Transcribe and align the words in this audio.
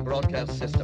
broadcast 0.00 0.58
system. 0.58 0.83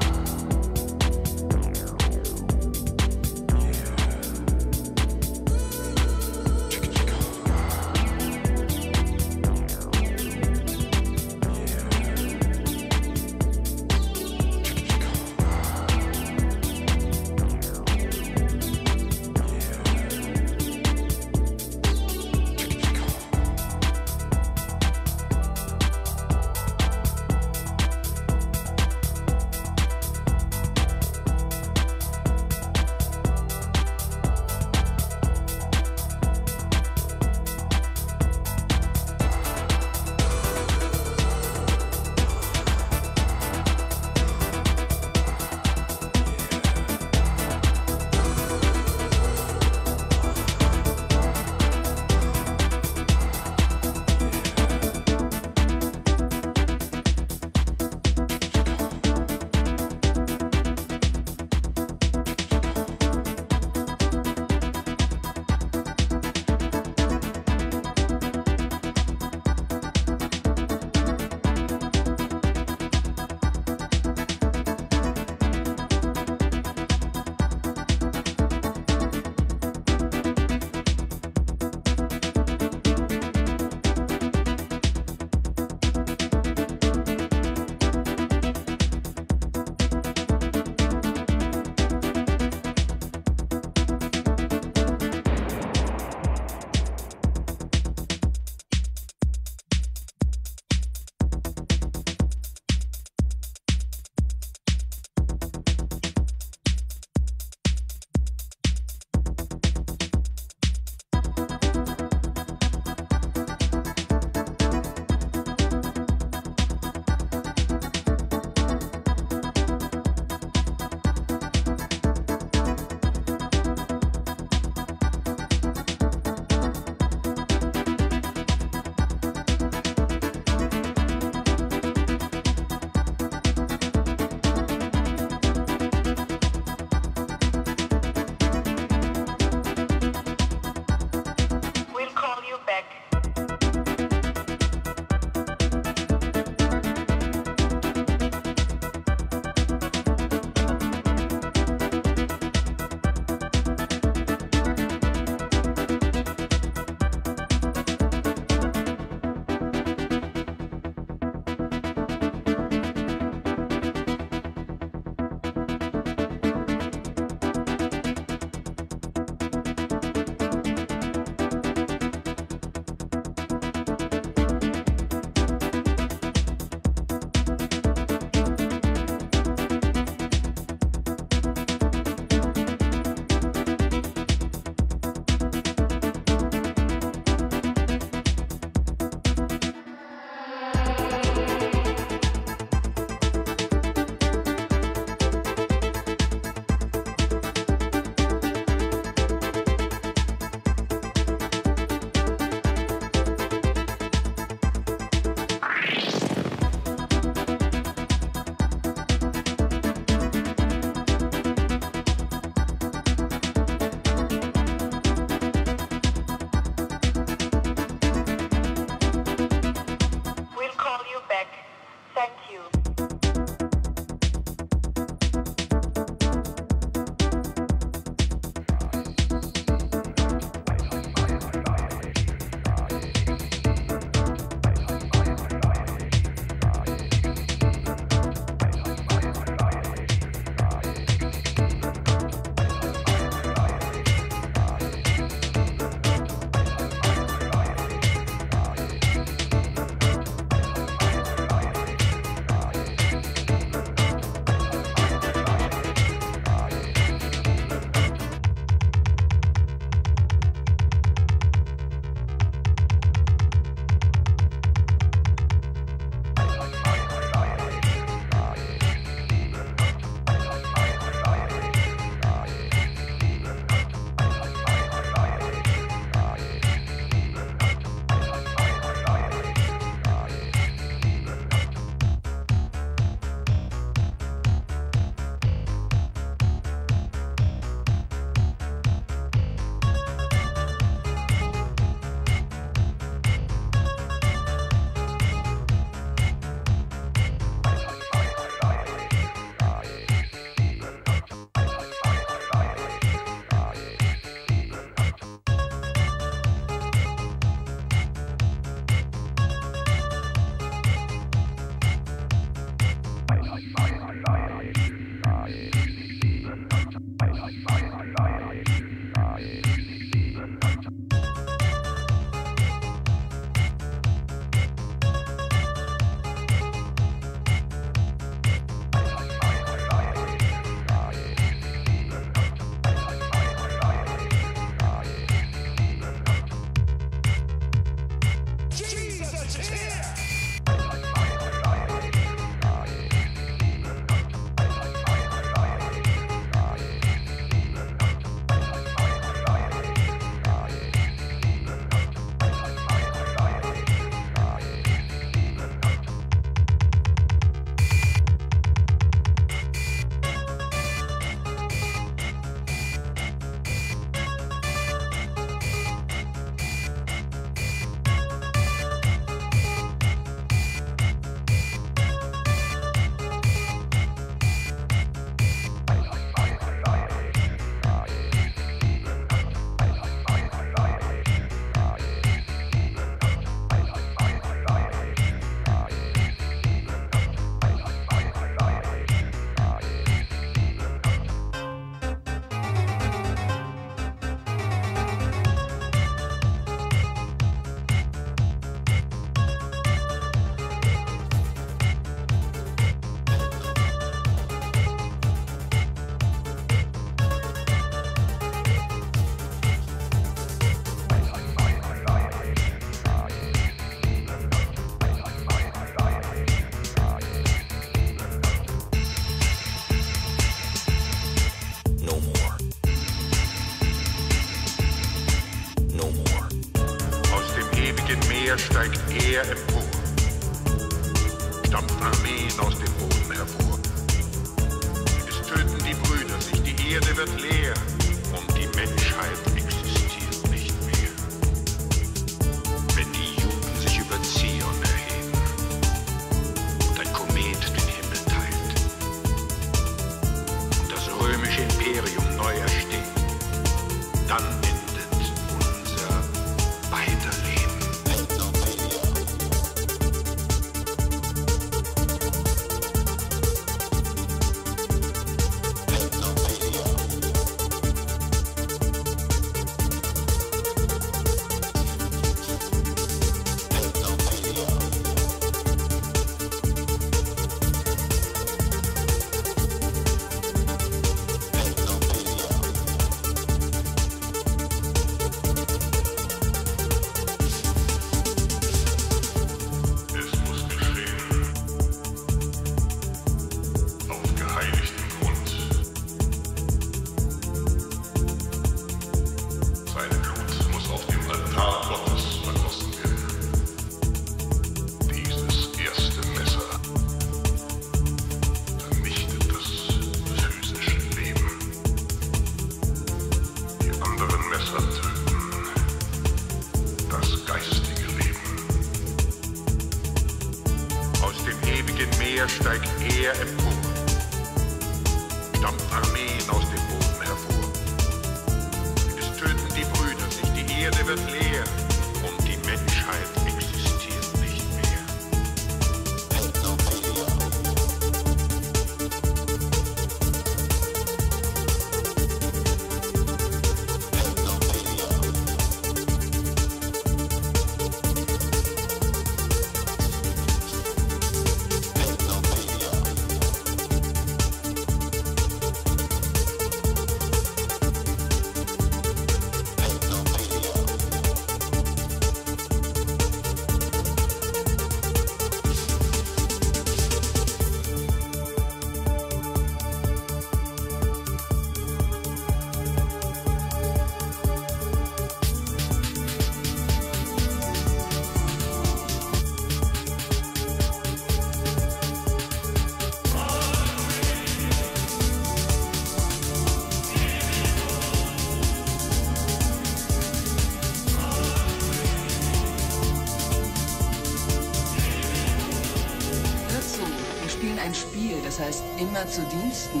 heißt 598.62 598.84
immer 598.98 599.28
zu 599.28 599.42
Diensten. 599.42 600.00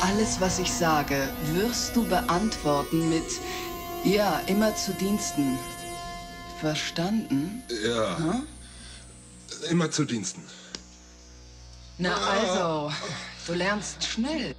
Alles, 0.00 0.40
was 0.40 0.58
ich 0.58 0.72
sage, 0.72 1.28
wirst 1.52 1.94
du 1.94 2.04
beantworten 2.04 3.08
mit 3.08 3.24
Ja, 4.04 4.40
immer 4.46 4.74
zu 4.74 4.92
Diensten. 4.92 5.58
Verstanden? 6.60 7.62
Ja. 7.84 8.18
Hm? 8.18 8.42
Immer 9.70 9.90
zu 9.90 10.04
Diensten. 10.04 10.42
Na 11.98 12.14
also, 12.14 12.92
du 13.46 13.54
lernst 13.54 14.04
schnell. 14.04 14.54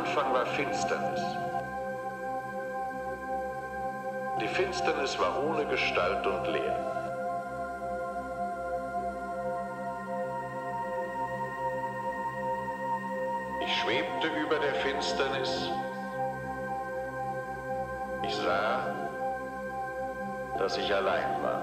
Anfang 0.00 0.32
war 0.32 0.46
Finsternis. 0.46 1.20
Die 4.40 4.48
Finsternis 4.48 5.18
war 5.18 5.44
ohne 5.44 5.66
Gestalt 5.66 6.26
und 6.26 6.46
leer. 6.46 6.78
Ich 13.62 13.76
schwebte 13.76 14.28
über 14.42 14.58
der 14.58 14.74
Finsternis. 14.76 15.70
Ich 18.22 18.34
sah, 18.36 18.94
dass 20.56 20.78
ich 20.78 20.94
allein 20.94 21.42
war. 21.42 21.59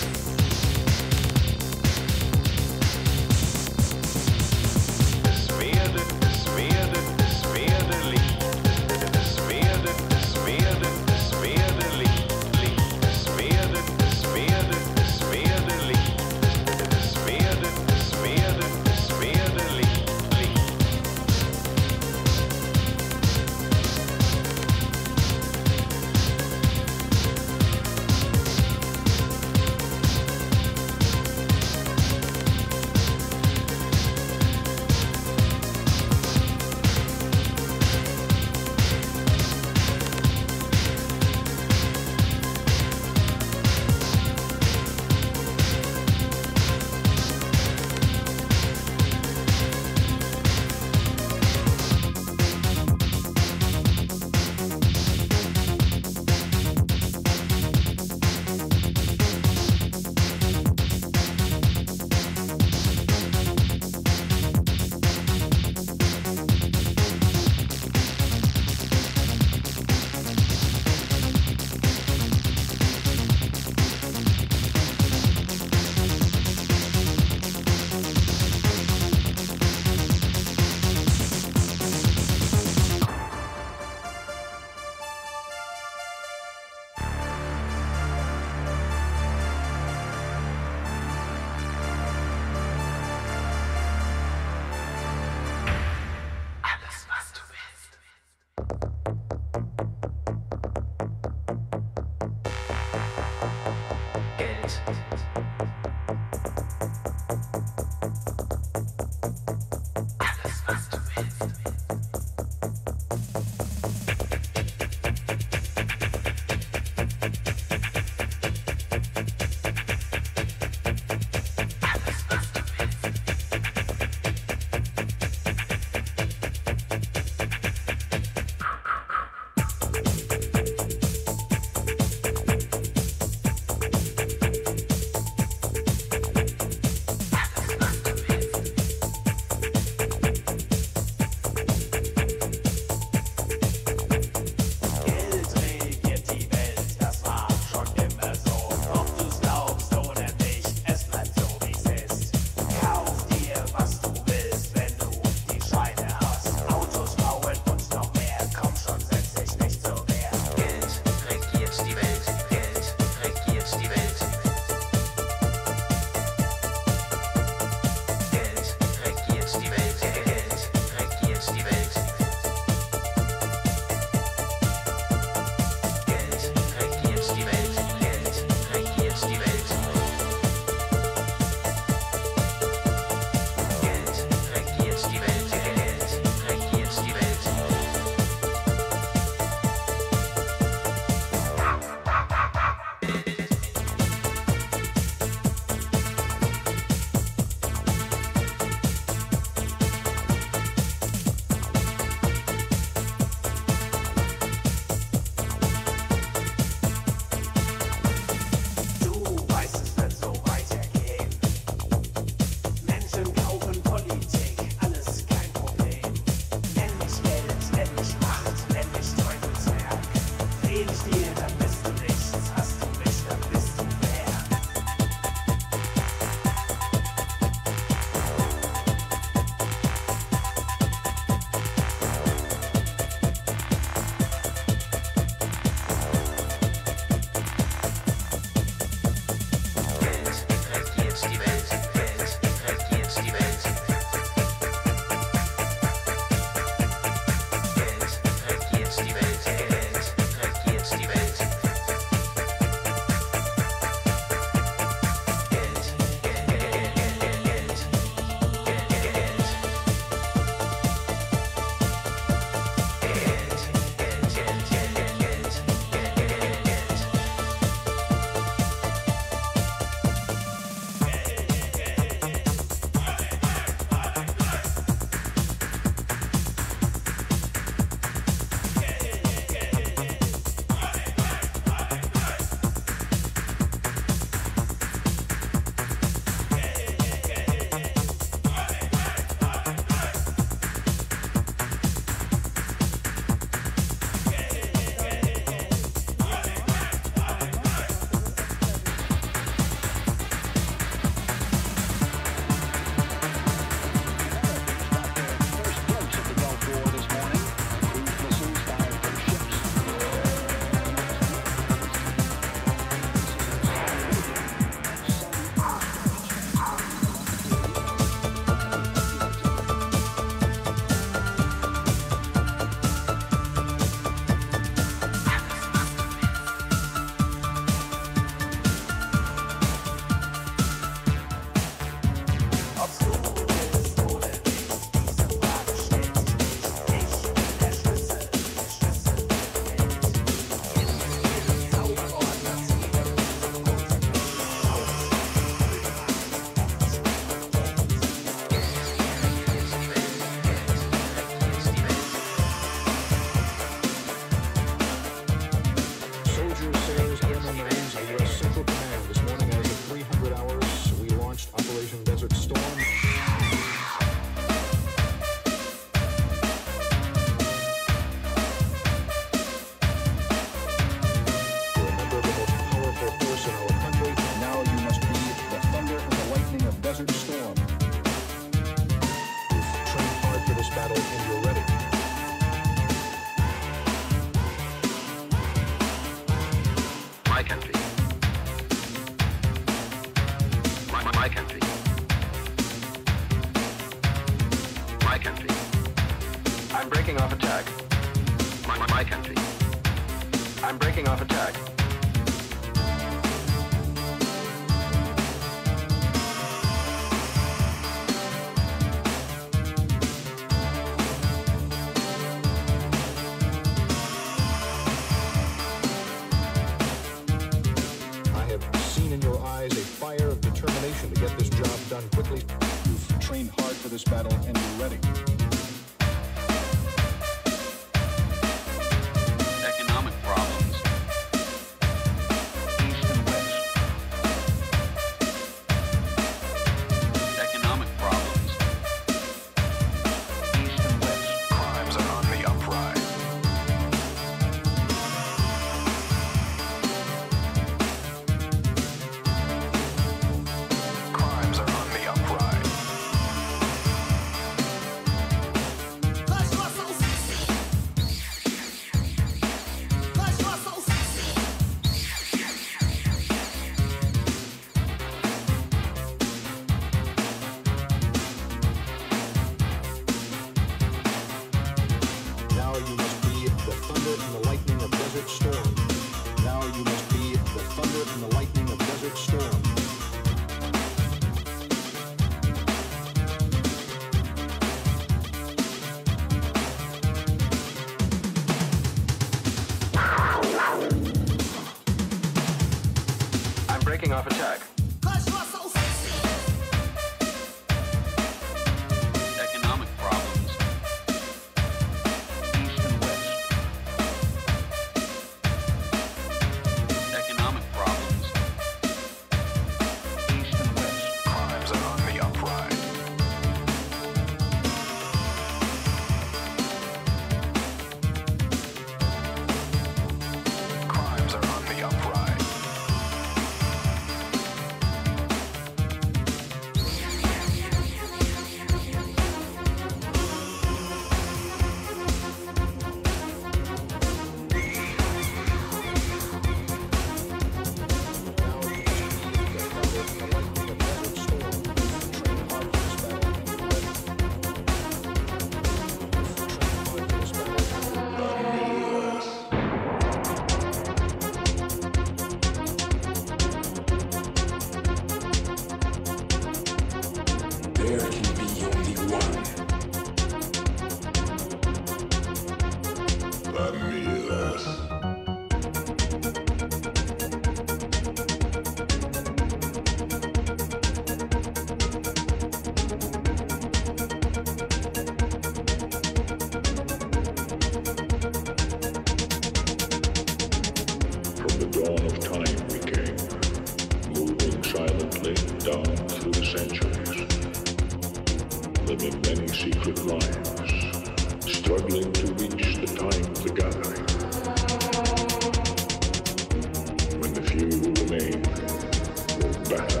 Bye. 599.77 600.00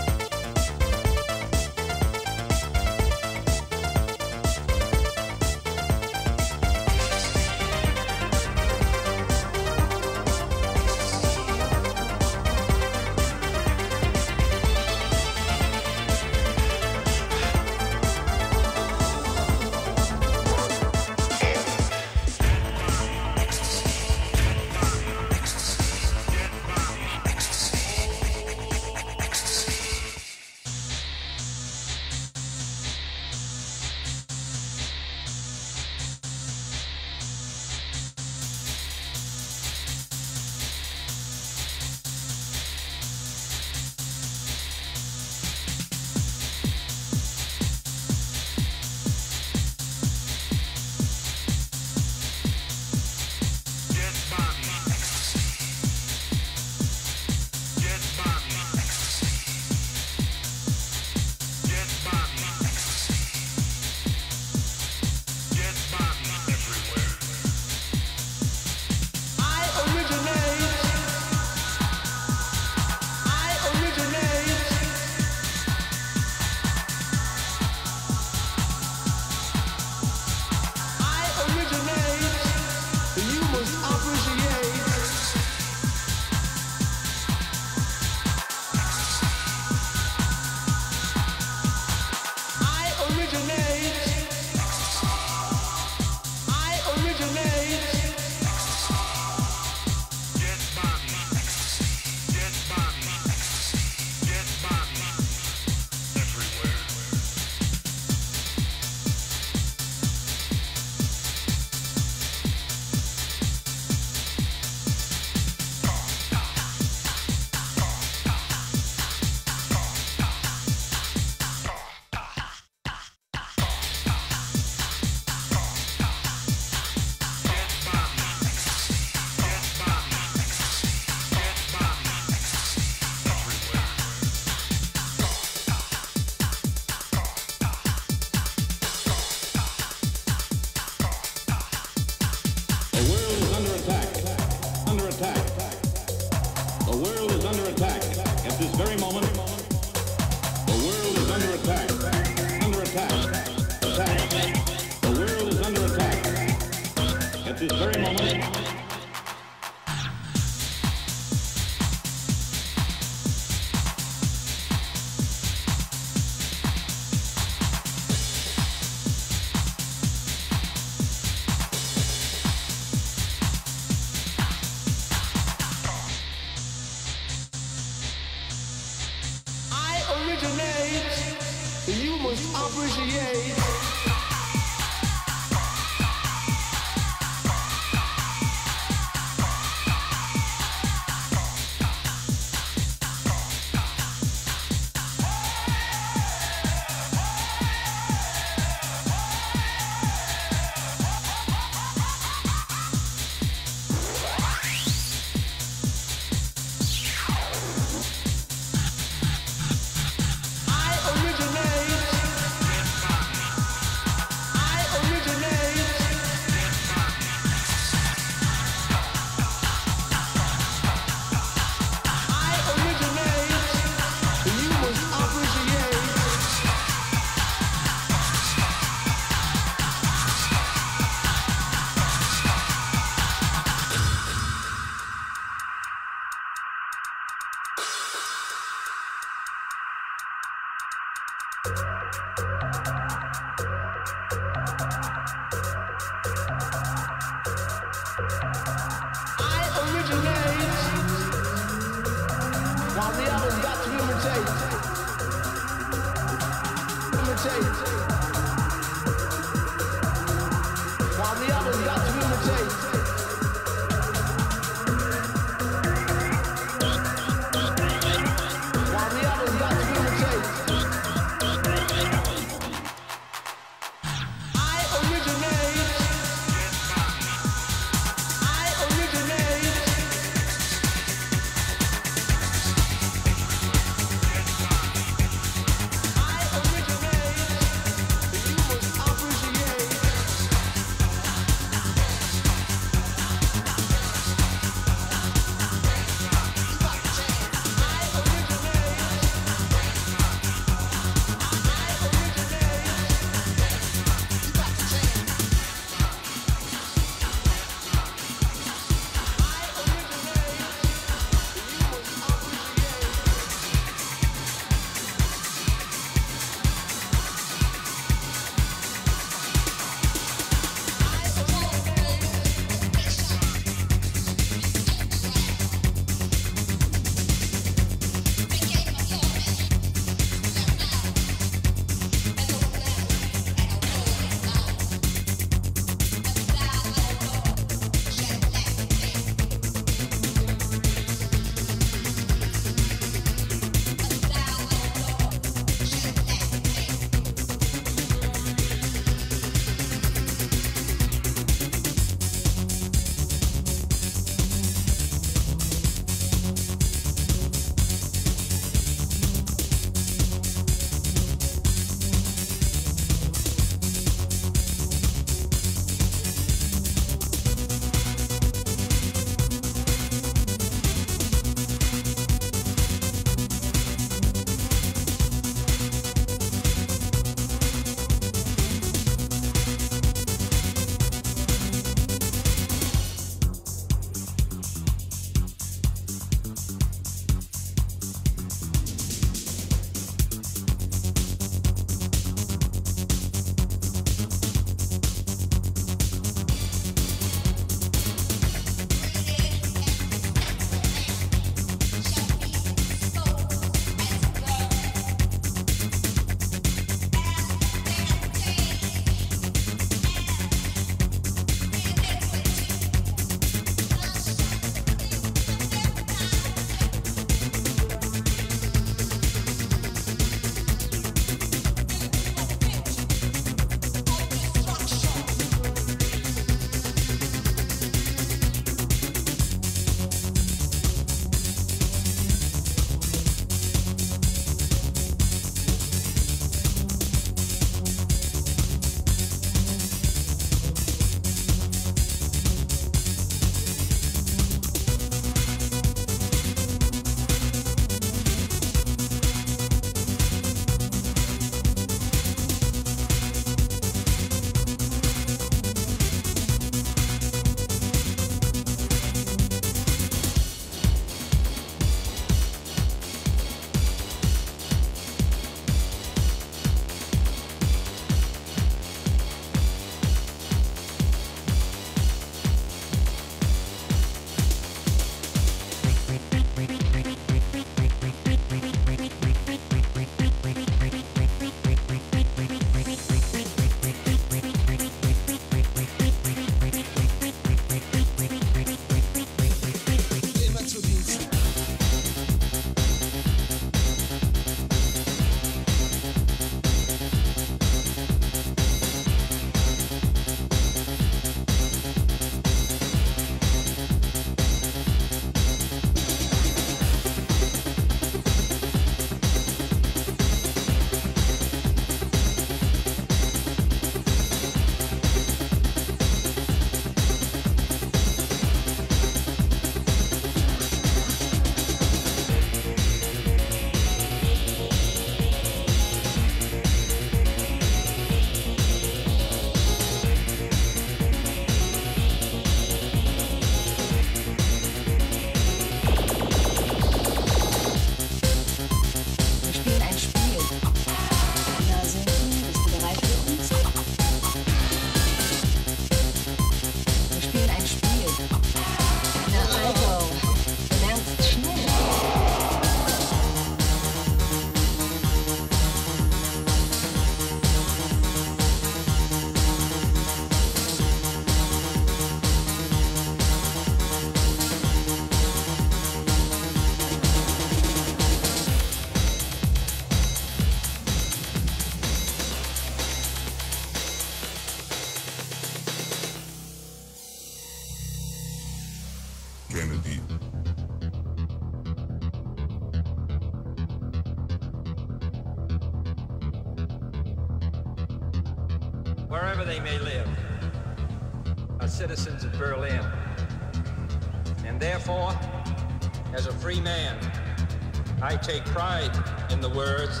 Pride 598.52 598.92
in 599.30 599.40
the 599.40 599.48
words, 599.48 600.00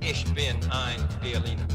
Ich 0.00 0.24
bin 0.34 0.56
ein 0.70 1.00
Berliner. 1.20 1.71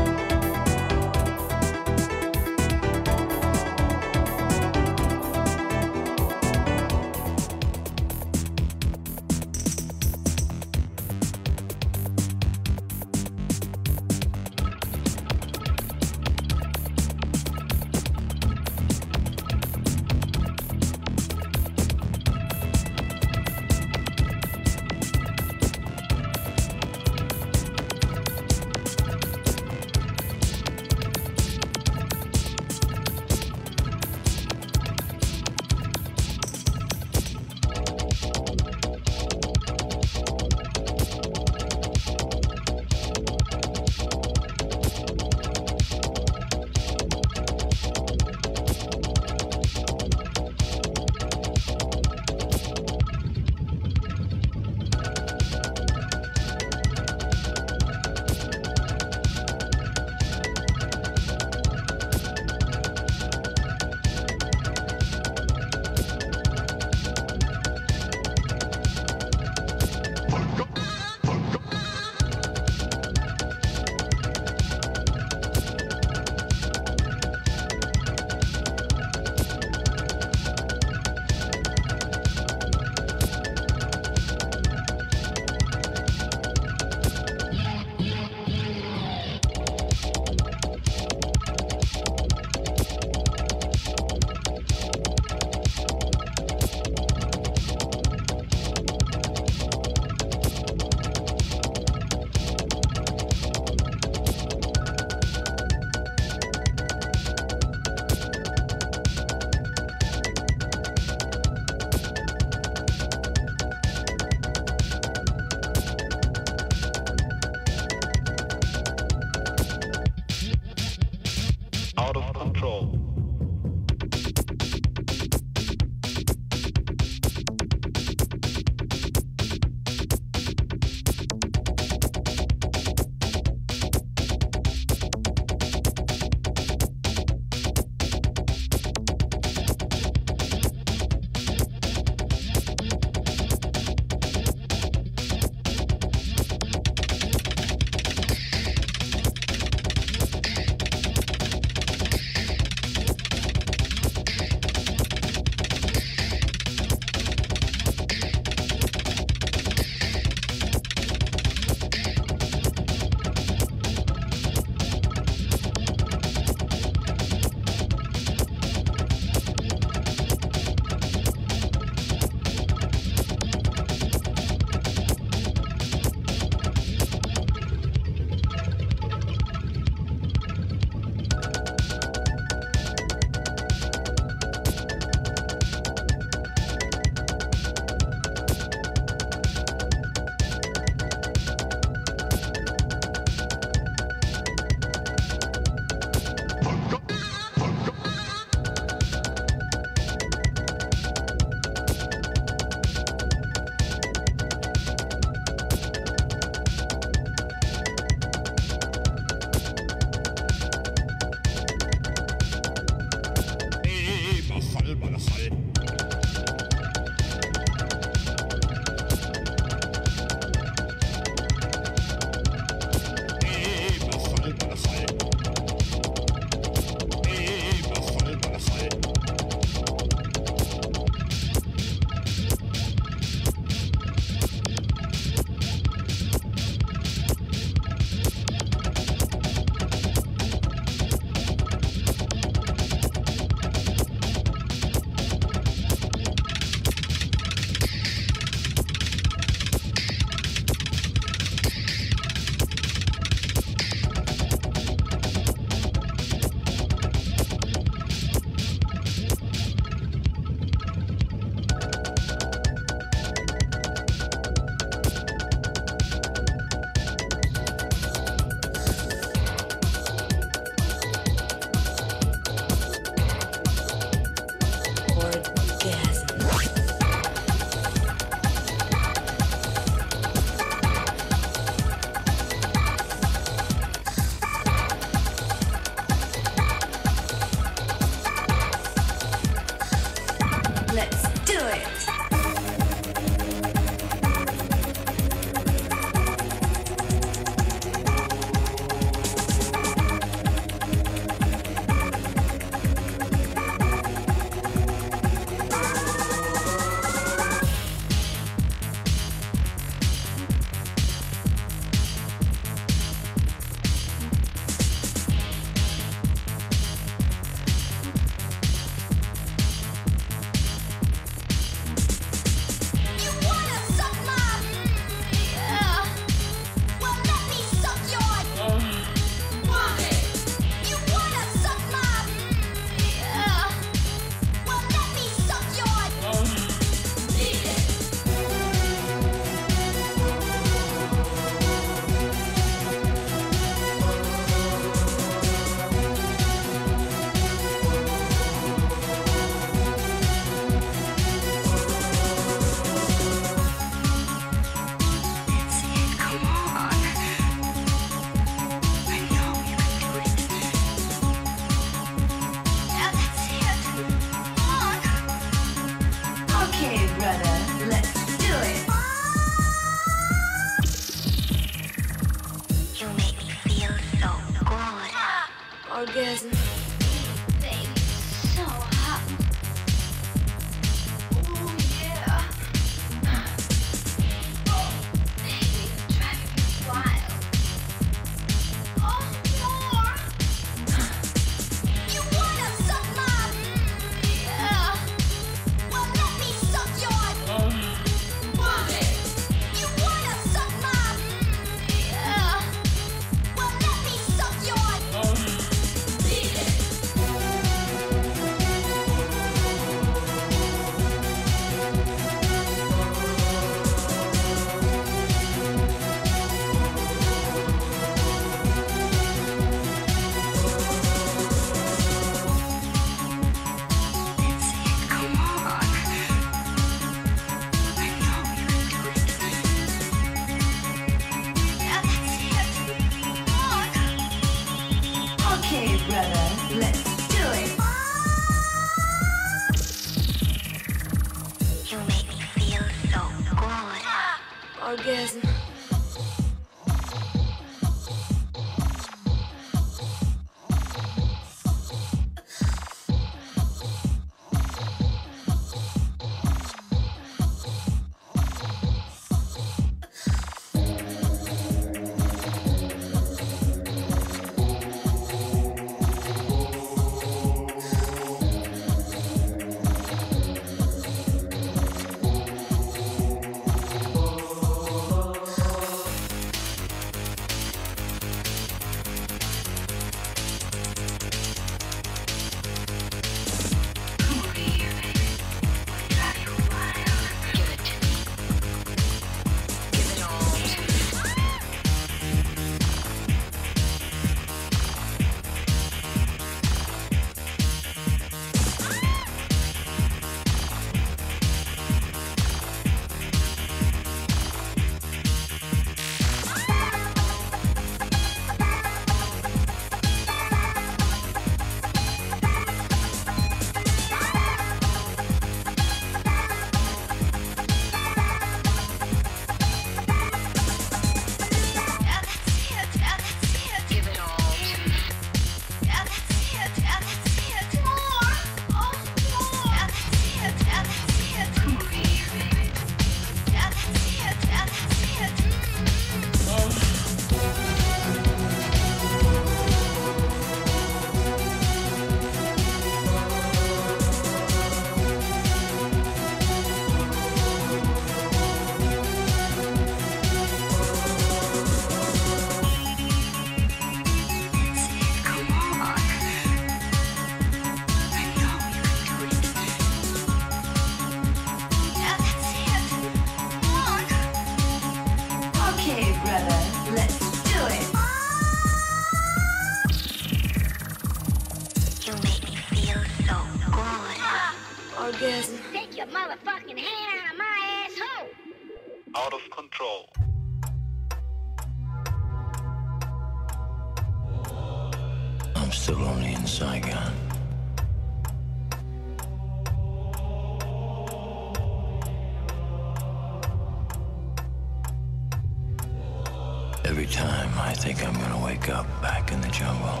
Every 596.88 597.04
time 597.04 597.50
I 597.58 597.74
think 597.74 598.02
I'm 598.02 598.14
gonna 598.14 598.42
wake 598.42 598.70
up 598.70 598.86
back 599.02 599.30
in 599.30 599.42
the 599.42 599.48
jungle. 599.48 600.00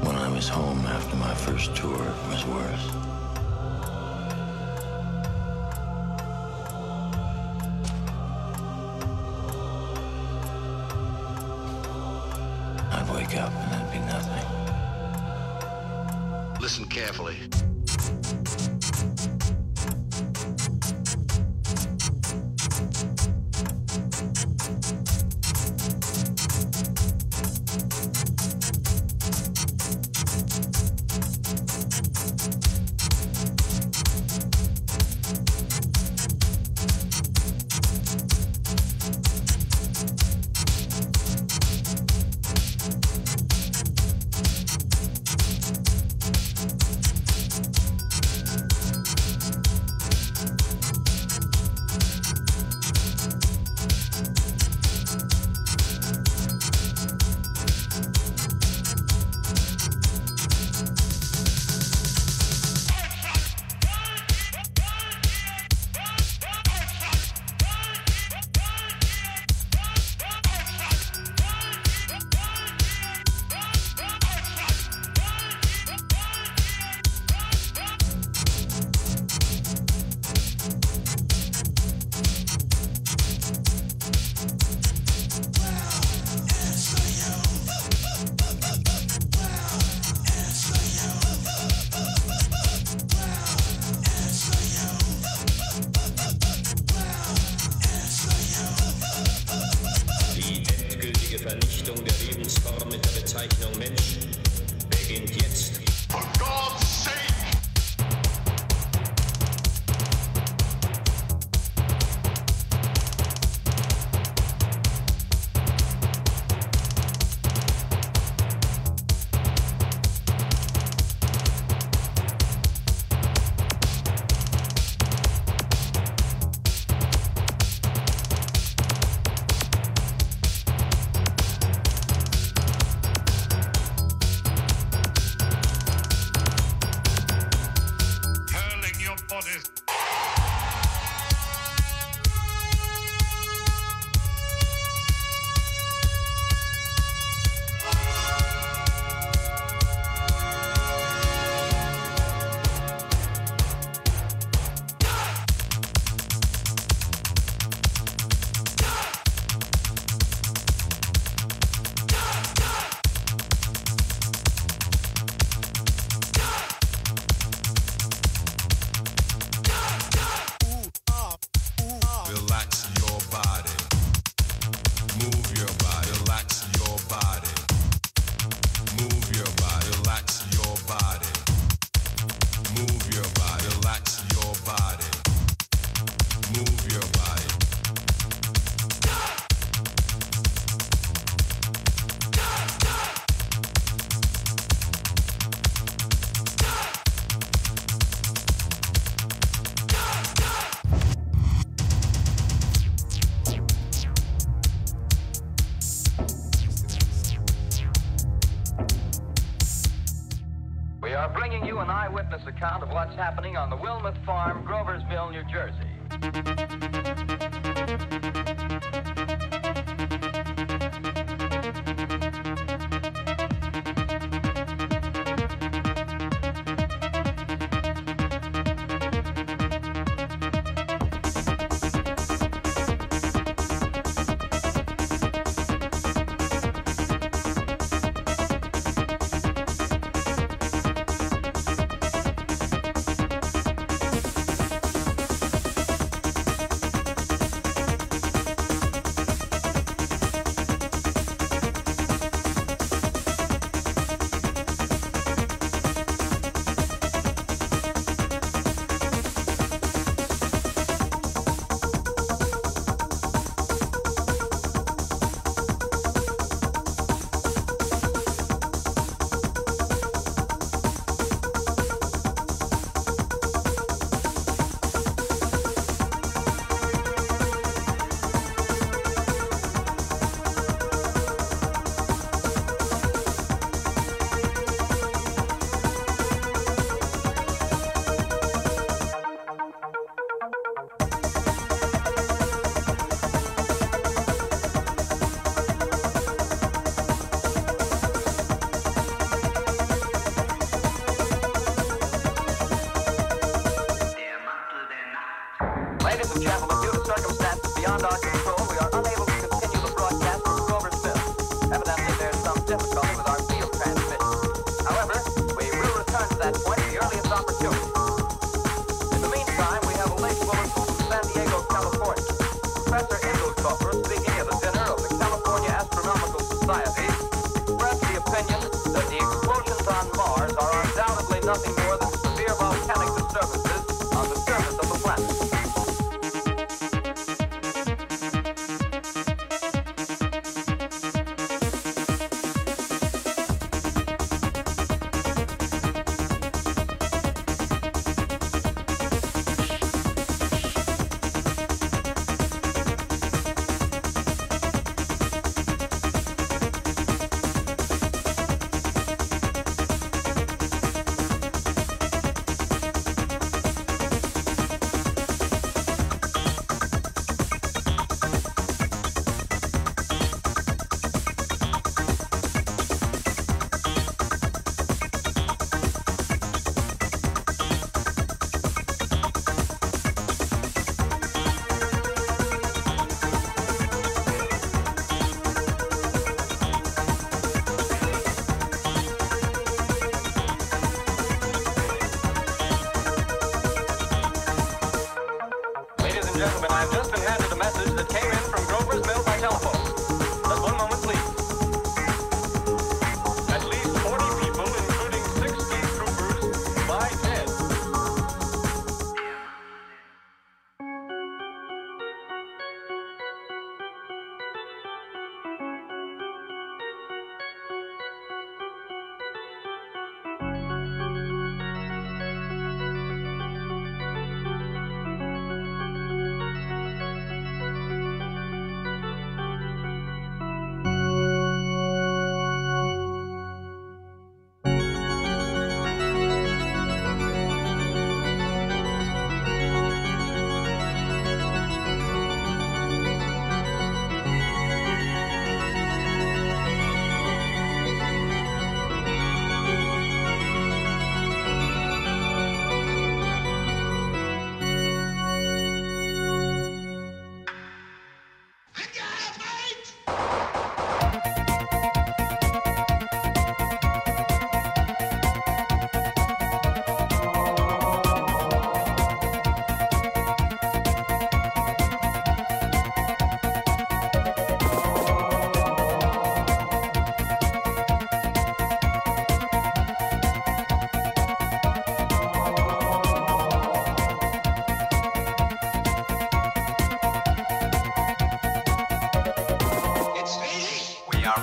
When 0.00 0.16
I 0.16 0.32
was 0.34 0.48
home 0.48 0.80
after 0.86 1.16
my 1.16 1.34
first 1.34 1.76
tour, 1.76 2.00
it 2.00 2.28
was 2.30 2.46
worse. 2.46 3.03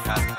podcast. 0.03 0.30